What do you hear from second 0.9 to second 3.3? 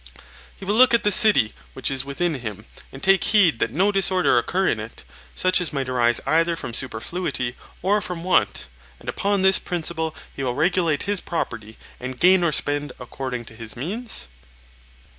at the city which is within him, and take